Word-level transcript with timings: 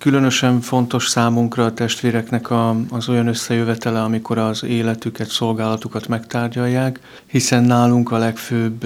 Különösen 0.00 0.60
fontos 0.60 1.08
számunkra 1.08 1.64
a 1.64 1.74
testvéreknek 1.74 2.50
a, 2.50 2.76
az 2.90 3.08
olyan 3.08 3.26
összejövetele, 3.26 4.02
amikor 4.02 4.38
az 4.38 4.64
életüket, 4.64 5.28
szolgálatukat 5.28 6.08
megtárgyalják, 6.08 7.00
hiszen 7.26 7.64
nálunk 7.64 8.10
a 8.10 8.18
legfőbb 8.18 8.84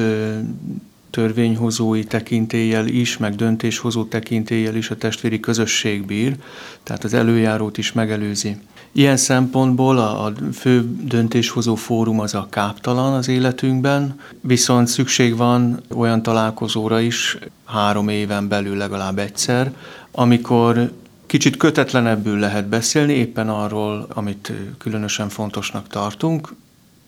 törvényhozói 1.11 2.05
tekintéllyel 2.05 2.87
is, 2.87 3.17
meg 3.17 3.35
döntéshozó 3.35 4.05
tekintéllyel 4.05 4.75
is 4.75 4.91
a 4.91 4.97
testvéri 4.97 5.41
közösség 5.41 6.07
bír, 6.07 6.37
tehát 6.83 7.05
az 7.05 7.15
előjárót 7.15 7.79
is 7.79 7.93
megelőzi. 7.93 8.57
Ilyen 8.93 9.17
szempontból 9.17 9.99
a, 9.99 10.25
a 10.25 10.33
fő 10.53 10.97
döntéshozó 11.05 11.75
fórum 11.75 12.21
az 12.21 12.35
a 12.35 12.47
káptalan 12.51 13.13
az 13.13 13.29
életünkben, 13.29 14.21
viszont 14.41 14.89
szükség 14.89 15.37
van 15.37 15.81
olyan 15.97 16.23
találkozóra 16.23 17.01
is, 17.01 17.39
három 17.65 18.09
éven 18.09 18.49
belül 18.49 18.77
legalább 18.77 19.19
egyszer, 19.19 19.73
amikor 20.11 20.93
kicsit 21.35 21.57
kötetlenebbül 21.57 22.39
lehet 22.39 22.67
beszélni 22.67 23.13
éppen 23.13 23.49
arról, 23.49 24.07
amit 24.15 24.53
különösen 24.79 25.29
fontosnak 25.29 25.89
tartunk. 25.89 26.55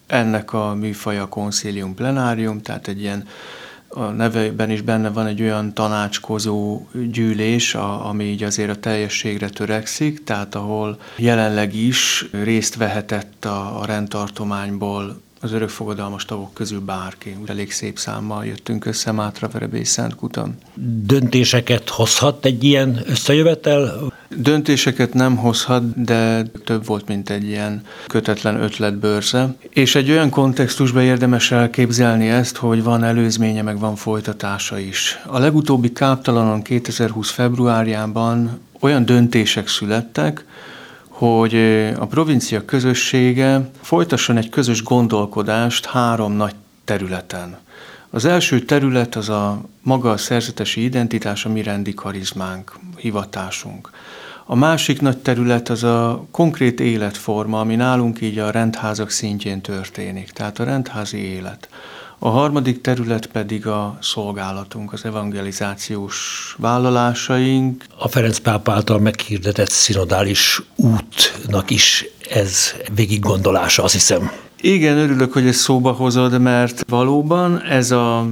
Ennek 0.06 0.52
a 0.52 0.74
műfaja 0.74 1.22
a 1.22 1.28
Concilium 1.28 1.94
Plenarium, 1.94 2.62
tehát 2.62 2.88
egy 2.88 3.00
ilyen 3.00 3.26
a 3.88 4.00
nevében 4.00 4.70
is 4.70 4.80
benne 4.80 5.10
van 5.10 5.26
egy 5.26 5.42
olyan 5.42 5.74
tanácskozó 5.74 6.86
gyűlés, 7.10 7.74
a, 7.74 8.08
ami 8.08 8.24
így 8.24 8.42
azért 8.42 8.70
a 8.70 8.80
teljességre 8.80 9.48
törekszik, 9.48 10.24
tehát 10.24 10.54
ahol 10.54 10.98
jelenleg 11.16 11.74
is 11.74 12.28
részt 12.30 12.76
vehetett 12.76 13.44
a, 13.44 13.80
a 13.80 13.84
rendtartományból 13.84 15.20
az 15.46 15.52
örökfogadalmas 15.52 16.24
tagok 16.24 16.54
közül 16.54 16.80
bárki. 16.80 17.36
Elég 17.46 17.72
szép 17.72 17.98
számmal 17.98 18.44
jöttünk 18.44 18.84
össze 18.84 19.12
Mátra 19.12 19.48
Verebé 19.48 19.82
Szentkutan. 19.82 20.58
Döntéseket 21.04 21.88
hozhat 21.88 22.44
egy 22.44 22.64
ilyen 22.64 23.00
összejövetel? 23.06 24.12
Döntéseket 24.36 25.14
nem 25.14 25.36
hozhat, 25.36 26.02
de 26.04 26.42
több 26.64 26.86
volt, 26.86 27.08
mint 27.08 27.30
egy 27.30 27.44
ilyen 27.44 27.82
kötetlen 28.06 28.60
ötletbőrze. 28.62 29.54
És 29.70 29.94
egy 29.94 30.10
olyan 30.10 30.30
kontextusban 30.30 31.02
érdemes 31.02 31.50
elképzelni 31.50 32.28
ezt, 32.28 32.56
hogy 32.56 32.82
van 32.82 33.04
előzménye, 33.04 33.62
meg 33.62 33.78
van 33.78 33.96
folytatása 33.96 34.78
is. 34.78 35.18
A 35.26 35.38
legutóbbi 35.38 35.92
káptalanon 35.92 36.62
2020 36.62 37.30
februárjában 37.30 38.60
olyan 38.80 39.04
döntések 39.04 39.68
születtek, 39.68 40.44
hogy 41.16 41.54
a 41.98 42.06
provincia 42.06 42.64
közössége 42.64 43.70
folytasson 43.80 44.36
egy 44.36 44.48
közös 44.48 44.82
gondolkodást 44.82 45.86
három 45.86 46.32
nagy 46.32 46.54
területen. 46.84 47.58
Az 48.10 48.24
első 48.24 48.60
terület 48.60 49.14
az 49.14 49.28
a 49.28 49.60
maga 49.82 50.10
a 50.10 50.16
szerzetesi 50.16 50.82
identitás, 50.82 51.44
a 51.44 51.48
mi 51.48 51.62
rendi 51.62 51.94
karizmánk, 51.94 52.78
hivatásunk. 52.96 53.90
A 54.44 54.54
másik 54.54 55.00
nagy 55.00 55.18
terület 55.18 55.68
az 55.68 55.84
a 55.84 56.26
konkrét 56.30 56.80
életforma, 56.80 57.60
ami 57.60 57.74
nálunk 57.74 58.20
így 58.20 58.38
a 58.38 58.50
rendházak 58.50 59.10
szintjén 59.10 59.60
történik, 59.60 60.30
tehát 60.30 60.58
a 60.58 60.64
rendházi 60.64 61.18
élet. 61.18 61.68
A 62.18 62.28
harmadik 62.28 62.80
terület 62.80 63.26
pedig 63.26 63.66
a 63.66 63.98
szolgálatunk, 64.00 64.92
az 64.92 65.04
evangelizációs 65.04 66.16
vállalásaink. 66.58 67.84
A 67.98 68.08
Ferenc 68.08 68.38
pápa 68.38 68.72
által 68.72 68.98
meghirdetett 68.98 69.70
szinodális 69.70 70.62
útnak 70.76 71.70
is 71.70 72.04
ez 72.30 72.74
végig 72.94 73.20
gondolása, 73.20 73.82
azt 73.82 73.92
hiszem. 73.92 74.30
Igen, 74.60 74.96
örülök, 74.98 75.32
hogy 75.32 75.46
ezt 75.46 75.58
szóba 75.58 75.92
hozod, 75.92 76.40
mert 76.40 76.84
valóban 76.88 77.62
ez 77.62 77.90
a 77.90 78.26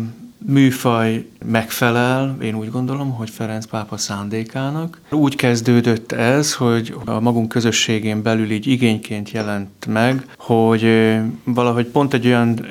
műfaj 0.46 1.26
megfelel, 1.44 2.36
én 2.42 2.54
úgy 2.54 2.70
gondolom, 2.70 3.10
hogy 3.10 3.30
Ferenc 3.30 3.66
pápa 3.66 3.96
szándékának. 3.96 5.00
Úgy 5.10 5.36
kezdődött 5.36 6.12
ez, 6.12 6.54
hogy 6.54 6.94
a 7.04 7.20
magunk 7.20 7.48
közösségén 7.48 8.22
belül 8.22 8.50
így 8.50 8.66
igényként 8.66 9.30
jelent 9.30 9.86
meg, 9.86 10.26
hogy 10.36 11.16
valahogy 11.44 11.86
pont 11.86 12.14
egy 12.14 12.26
olyan 12.26 12.66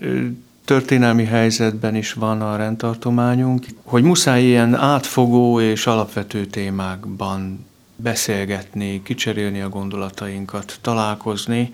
történelmi 0.66 1.26
helyzetben 1.26 1.96
is 1.96 2.14
van 2.14 2.42
a 2.42 2.56
rendtartományunk, 2.56 3.66
hogy 3.84 4.04
muszáj 4.04 4.44
ilyen 4.44 4.76
átfogó 4.76 5.60
és 5.60 5.88
alapvető 5.88 6.46
témákban 6.46 7.66
beszélgetni, 7.96 9.02
kicserélni 9.04 9.62
a 9.62 9.70
gondolatainkat, 9.70 10.78
találkozni, 10.82 11.70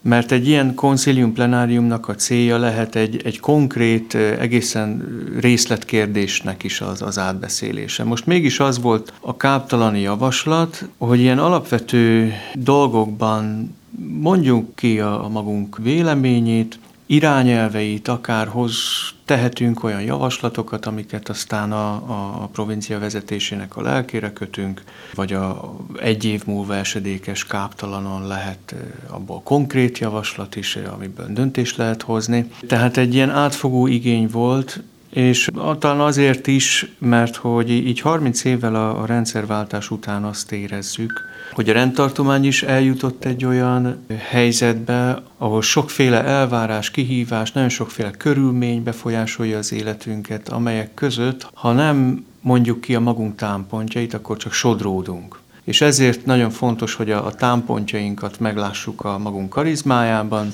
mert 0.00 0.32
egy 0.32 0.48
ilyen 0.48 0.74
koncilium 0.74 1.32
plenáriumnak 1.32 2.08
a 2.08 2.14
célja 2.14 2.58
lehet 2.58 2.94
egy, 2.94 3.20
egy 3.24 3.40
konkrét, 3.40 4.14
egészen 4.14 5.04
részletkérdésnek 5.40 6.62
is 6.62 6.80
az, 6.80 7.02
az 7.02 7.18
átbeszélése. 7.18 8.04
Most 8.04 8.26
mégis 8.26 8.60
az 8.60 8.80
volt 8.80 9.12
a 9.20 9.36
káptalani 9.36 10.00
javaslat, 10.00 10.88
hogy 10.98 11.20
ilyen 11.20 11.38
alapvető 11.38 12.32
dolgokban 12.54 13.74
mondjunk 14.20 14.74
ki 14.74 15.00
a 15.00 15.28
magunk 15.32 15.78
véleményét, 15.82 16.78
irányelveit, 17.06 18.08
akár 18.08 18.48
hoz 18.48 18.76
tehetünk 19.24 19.84
olyan 19.84 20.02
javaslatokat, 20.02 20.86
amiket 20.86 21.28
aztán 21.28 21.72
a, 21.72 21.94
a 22.42 22.48
provincia 22.52 22.98
vezetésének 22.98 23.76
a 23.76 23.82
lelkére 23.82 24.32
kötünk, 24.32 24.82
vagy 25.14 25.32
a 25.32 25.74
egy 26.00 26.24
év 26.24 26.42
múlva 26.46 26.76
esedékes 26.76 27.46
káptalanon 27.46 28.26
lehet 28.26 28.74
abból 29.08 29.40
konkrét 29.42 29.98
javaslat 29.98 30.56
is, 30.56 30.76
amiből 30.76 31.26
döntést 31.28 31.76
lehet 31.76 32.02
hozni. 32.02 32.50
Tehát 32.66 32.96
egy 32.96 33.14
ilyen 33.14 33.30
átfogó 33.30 33.86
igény 33.86 34.28
volt, 34.32 34.82
és 35.14 35.50
talán 35.78 36.00
azért 36.00 36.46
is, 36.46 36.92
mert 36.98 37.36
hogy 37.36 37.70
így 37.70 38.00
30 38.00 38.44
évvel 38.44 38.74
a, 38.74 39.02
a 39.02 39.06
rendszerváltás 39.06 39.90
után 39.90 40.24
azt 40.24 40.52
érezzük, 40.52 41.22
hogy 41.52 41.68
a 41.68 41.72
rendtartomány 41.72 42.44
is 42.44 42.62
eljutott 42.62 43.24
egy 43.24 43.44
olyan 43.44 44.06
helyzetbe, 44.28 45.22
ahol 45.38 45.62
sokféle 45.62 46.24
elvárás, 46.24 46.90
kihívás, 46.90 47.52
nagyon 47.52 47.68
sokféle 47.68 48.10
körülmény 48.10 48.82
befolyásolja 48.82 49.58
az 49.58 49.72
életünket, 49.72 50.48
amelyek 50.48 50.94
között, 50.94 51.48
ha 51.54 51.72
nem 51.72 52.26
mondjuk 52.40 52.80
ki 52.80 52.94
a 52.94 53.00
magunk 53.00 53.36
támpontjait, 53.36 54.14
akkor 54.14 54.36
csak 54.36 54.52
sodródunk. 54.52 55.40
És 55.64 55.80
ezért 55.80 56.26
nagyon 56.26 56.50
fontos, 56.50 56.94
hogy 56.94 57.10
a, 57.10 57.26
a 57.26 57.34
támpontjainkat 57.34 58.40
meglássuk 58.40 59.04
a 59.04 59.18
magunk 59.18 59.48
karizmájában, 59.48 60.52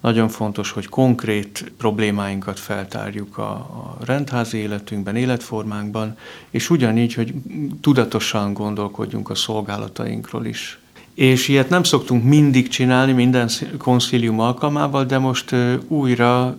nagyon 0.00 0.28
fontos, 0.28 0.70
hogy 0.70 0.86
konkrét 0.86 1.72
problémáinkat 1.78 2.58
feltárjuk 2.58 3.38
a, 3.38 3.50
a 3.52 3.96
rendházi 4.04 4.58
életünkben, 4.58 5.16
életformánkban, 5.16 6.16
és 6.50 6.70
ugyanígy, 6.70 7.14
hogy 7.14 7.34
tudatosan 7.80 8.52
gondolkodjunk 8.52 9.30
a 9.30 9.34
szolgálatainkról 9.34 10.46
is. 10.46 10.78
És 11.14 11.48
ilyet 11.48 11.68
nem 11.68 11.82
szoktunk 11.82 12.24
mindig 12.24 12.68
csinálni, 12.68 13.12
minden 13.12 13.48
konszilium 13.78 14.40
alkalmával, 14.40 15.04
de 15.04 15.18
most 15.18 15.54
újra 15.88 16.56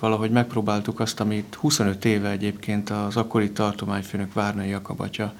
valahogy 0.00 0.30
megpróbáltuk 0.30 1.00
azt, 1.00 1.20
amit 1.20 1.56
25 1.60 2.04
éve 2.04 2.30
egyébként 2.30 2.90
az 2.90 3.16
akkori 3.16 3.50
tartományfőnök 3.50 4.32
Várnai 4.32 4.68
Jakabatya 4.68 5.32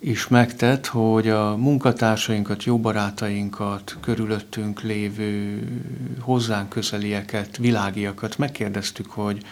is 0.00 0.28
megtett, 0.28 0.86
hogy 0.86 1.28
a 1.28 1.56
munkatársainkat, 1.56 2.64
jó 2.64 2.78
barátainkat, 2.78 3.96
körülöttünk 4.00 4.82
lévő 4.82 5.62
hozzánk 6.20 6.68
közelieket, 6.68 7.56
világiakat 7.56 8.38
megkérdeztük, 8.38 9.10
hogy, 9.10 9.42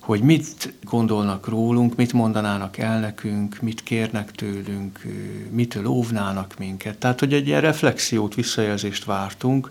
hogy 0.00 0.20
mit 0.20 0.72
gondolnak 0.82 1.48
rólunk, 1.48 1.96
mit 1.96 2.12
mondanának 2.12 2.78
el 2.78 3.00
nekünk, 3.00 3.60
mit 3.60 3.82
kérnek 3.82 4.30
tőlünk, 4.30 5.02
mitől 5.50 5.86
óvnának 5.86 6.54
minket. 6.58 6.98
Tehát, 6.98 7.20
hogy 7.20 7.32
egy 7.32 7.46
ilyen 7.46 7.60
reflexiót, 7.60 8.34
visszajelzést 8.34 9.04
vártunk, 9.04 9.70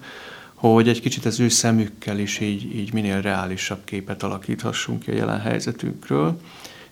hogy 0.54 0.88
egy 0.88 1.02
kicsit 1.02 1.26
az 1.26 1.40
ő 1.40 1.50
szemükkel 1.50 2.20
is 2.20 2.40
így, 2.40 2.76
így 2.76 2.94
minél 2.94 3.22
reálisabb 3.22 3.84
képet 3.84 4.24
alakíthassunk 4.24 5.00
ki 5.00 5.12
a 5.12 5.16
jelen 5.16 5.42
helyzetünkről. 5.42 6.40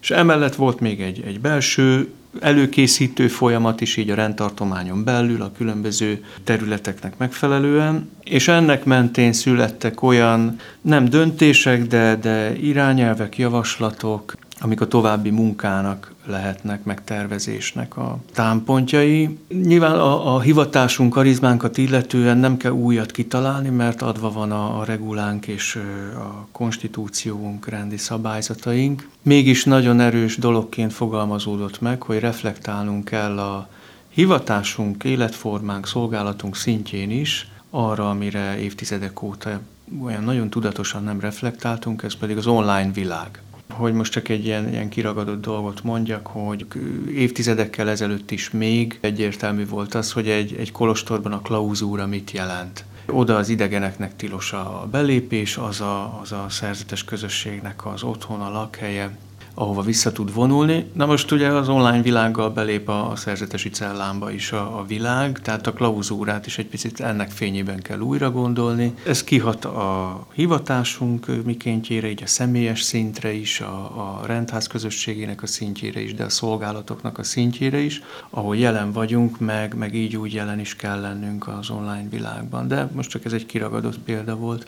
És 0.05 0.11
emellett 0.11 0.55
volt 0.55 0.79
még 0.79 1.01
egy, 1.01 1.23
egy 1.25 1.39
belső 1.39 2.07
előkészítő 2.39 3.27
folyamat 3.27 3.81
is 3.81 3.97
így 3.97 4.09
a 4.09 4.15
rendtartományon 4.15 5.03
belül, 5.03 5.41
a 5.41 5.51
különböző 5.57 6.23
területeknek 6.43 7.17
megfelelően, 7.17 8.09
és 8.23 8.47
ennek 8.47 8.83
mentén 8.83 9.33
születtek 9.33 10.01
olyan 10.01 10.59
nem 10.81 11.05
döntések, 11.05 11.87
de, 11.87 12.15
de 12.15 12.55
irányelvek, 12.55 13.37
javaslatok, 13.37 14.35
amik 14.65 14.81
a 14.81 14.87
további 14.87 15.29
munkának 15.29 16.13
lehetnek, 16.25 16.83
megtervezésnek 16.83 17.97
a 17.97 18.17
támpontjai. 18.33 19.37
Nyilván 19.47 19.95
a, 19.95 20.35
a 20.35 20.39
hivatásunk, 20.39 21.13
karizmánkat 21.13 21.77
illetően 21.77 22.37
nem 22.37 22.57
kell 22.57 22.71
újat 22.71 23.11
kitalálni, 23.11 23.69
mert 23.69 24.01
adva 24.01 24.31
van 24.31 24.51
a, 24.51 24.79
a 24.79 24.83
regulánk 24.83 25.47
és 25.47 25.75
a 26.15 26.47
konstitúciónk, 26.51 27.67
rendi 27.67 27.97
szabályzataink. 27.97 29.07
Mégis 29.21 29.63
nagyon 29.63 29.99
erős 29.99 30.37
dologként 30.37 30.93
fogalmazódott 30.93 31.81
meg, 31.81 32.01
hogy 32.01 32.19
reflektálnunk 32.19 33.05
kell 33.05 33.39
a 33.39 33.69
hivatásunk, 34.09 35.03
életformánk, 35.03 35.87
szolgálatunk 35.87 36.55
szintjén 36.55 37.11
is 37.11 37.47
arra, 37.69 38.09
amire 38.09 38.59
évtizedek 38.59 39.21
óta 39.21 39.59
olyan 40.03 40.23
nagyon 40.23 40.49
tudatosan 40.49 41.03
nem 41.03 41.19
reflektáltunk, 41.19 42.03
ez 42.03 42.15
pedig 42.15 42.37
az 42.37 42.47
online 42.47 42.91
világ 42.91 43.41
hogy 43.77 43.93
most 43.93 44.11
csak 44.11 44.29
egy 44.29 44.45
ilyen, 44.45 44.69
ilyen 44.69 44.89
kiragadott 44.89 45.41
dolgot 45.41 45.83
mondjak, 45.83 46.27
hogy 46.27 46.65
évtizedekkel 47.09 47.89
ezelőtt 47.89 48.31
is 48.31 48.51
még 48.51 48.97
egyértelmű 49.01 49.67
volt 49.67 49.93
az, 49.93 50.11
hogy 50.11 50.29
egy, 50.29 50.55
egy 50.59 50.71
kolostorban 50.71 51.31
a 51.31 51.41
klauzúra 51.41 52.07
mit 52.07 52.31
jelent. 52.31 52.85
Oda 53.07 53.35
az 53.35 53.49
idegeneknek 53.49 54.15
tilos 54.15 54.53
a 54.53 54.87
belépés, 54.91 55.57
az 55.57 55.81
a, 55.81 56.19
az 56.21 56.31
a 56.31 56.45
szerzetes 56.49 57.03
közösségnek 57.03 57.85
az 57.85 58.03
otthon, 58.03 58.41
a 58.41 58.49
lakhelye, 58.49 59.17
ahova 59.55 59.81
vissza 59.81 60.11
tud 60.11 60.33
vonulni. 60.33 60.85
Na 60.93 61.05
most 61.05 61.31
ugye 61.31 61.47
az 61.47 61.69
online 61.69 62.01
világgal 62.01 62.49
belép 62.49 62.89
a, 62.89 63.11
a 63.11 63.15
szerzetesi 63.15 63.69
cellámba 63.69 64.31
is 64.31 64.51
a, 64.51 64.79
a 64.79 64.85
világ, 64.85 65.39
tehát 65.39 65.67
a 65.67 65.73
klauzúrát 65.73 66.45
is 66.45 66.57
egy 66.57 66.67
picit 66.67 66.99
ennek 66.99 67.31
fényében 67.31 67.81
kell 67.81 67.99
újra 67.99 68.31
gondolni. 68.31 68.93
Ez 69.05 69.23
kihat 69.23 69.65
a 69.65 70.27
hivatásunk 70.33 71.43
mikéntjére, 71.45 72.09
így 72.09 72.23
a 72.23 72.27
személyes 72.27 72.81
szintre 72.81 73.33
is, 73.33 73.61
a, 73.61 73.75
a 73.75 74.25
rendház 74.25 74.67
közösségének 74.67 75.43
a 75.43 75.47
szintjére 75.47 76.01
is, 76.01 76.13
de 76.13 76.23
a 76.23 76.29
szolgálatoknak 76.29 77.17
a 77.17 77.23
szintjére 77.23 77.79
is, 77.79 78.01
ahol 78.29 78.57
jelen 78.57 78.91
vagyunk, 78.91 79.39
meg, 79.39 79.75
meg 79.75 79.95
így 79.95 80.15
úgy 80.15 80.33
jelen 80.33 80.59
is 80.59 80.75
kell 80.75 81.01
lennünk 81.01 81.47
az 81.47 81.69
online 81.69 82.09
világban. 82.09 82.67
De 82.67 82.89
most 82.93 83.09
csak 83.09 83.25
ez 83.25 83.33
egy 83.33 83.45
kiragadott 83.45 83.99
példa 83.99 84.35
volt. 84.35 84.67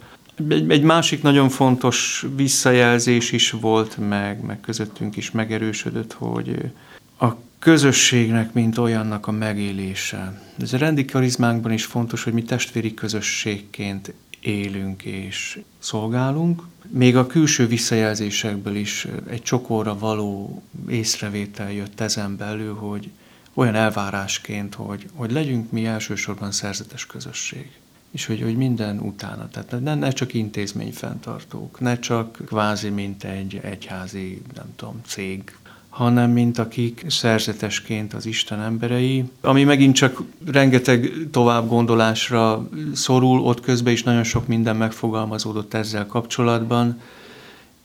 Egy, 0.49 0.71
egy 0.71 0.81
másik 0.81 1.21
nagyon 1.21 1.49
fontos 1.49 2.25
visszajelzés 2.35 3.31
is 3.31 3.51
volt, 3.51 3.97
meg, 3.97 4.41
meg 4.41 4.59
közöttünk 4.59 5.15
is 5.15 5.31
megerősödött, 5.31 6.13
hogy 6.13 6.71
a 7.19 7.27
közösségnek, 7.59 8.53
mint 8.53 8.77
olyannak 8.77 9.27
a 9.27 9.31
megélése. 9.31 10.41
Ez 10.61 10.73
a 10.73 10.77
rendi 10.77 11.05
karizmánkban 11.05 11.71
is 11.71 11.85
fontos, 11.85 12.23
hogy 12.23 12.33
mi 12.33 12.43
testvéri 12.43 12.93
közösségként 12.93 14.13
élünk 14.39 15.03
és 15.03 15.59
szolgálunk. 15.79 16.61
Még 16.89 17.15
a 17.15 17.27
külső 17.27 17.67
visszajelzésekből 17.67 18.75
is 18.75 19.07
egy 19.29 19.41
csokorra 19.41 19.97
való 19.97 20.63
észrevétel 20.89 21.71
jött 21.71 21.99
ezen 21.99 22.37
belül, 22.37 22.75
hogy 22.75 23.09
olyan 23.53 23.75
elvárásként, 23.75 24.75
hogy, 24.75 25.05
hogy 25.13 25.31
legyünk 25.31 25.71
mi 25.71 25.85
elsősorban 25.85 26.51
szerzetes 26.51 27.05
közösség 27.05 27.69
és 28.11 28.25
hogy, 28.25 28.41
hogy 28.41 28.57
minden 28.57 28.99
utána, 28.99 29.47
tehát 29.49 29.83
ne, 29.83 29.95
ne 29.95 30.09
csak 30.09 30.33
intézményfenntartók, 30.33 31.79
ne 31.79 31.99
csak 31.99 32.37
kvázi 32.45 32.89
mint 32.89 33.23
egy 33.23 33.59
egyházi, 33.63 34.41
nem 34.55 34.65
tudom, 34.75 35.01
cég, 35.05 35.55
hanem 35.89 36.31
mint 36.31 36.57
akik 36.57 37.05
szerzetesként 37.07 38.13
az 38.13 38.25
Isten 38.25 38.61
emberei, 38.61 39.23
ami 39.41 39.63
megint 39.63 39.95
csak 39.95 40.21
rengeteg 40.45 41.11
tovább 41.31 41.67
gondolásra 41.67 42.69
szorul, 42.93 43.39
ott 43.39 43.61
közben 43.61 43.93
is 43.93 44.03
nagyon 44.03 44.23
sok 44.23 44.47
minden 44.47 44.75
megfogalmazódott 44.75 45.73
ezzel 45.73 46.05
kapcsolatban, 46.05 47.01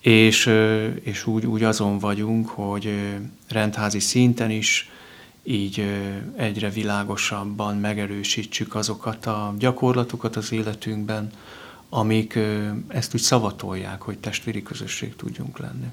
és, 0.01 0.51
és 1.03 1.27
úgy, 1.27 1.47
úgy 1.47 1.63
azon 1.63 1.99
vagyunk, 1.99 2.49
hogy 2.49 2.95
rendházi 3.49 4.01
szinten 4.01 4.51
is 4.51 4.91
így 5.43 5.85
egyre 6.37 6.71
világosabban 6.71 7.77
megerősítsük 7.77 8.75
azokat 8.75 9.27
a 9.27 9.55
gyakorlatokat 9.59 10.37
az 10.37 10.53
életünkben, 10.53 11.31
amik 11.89 12.39
ezt 12.89 13.15
úgy 13.15 13.21
szavatolják, 13.21 14.03
hogy 14.03 14.19
testvéri 14.19 14.63
közösség 14.63 15.17
tudjunk 15.17 15.59
lenni. 15.59 15.87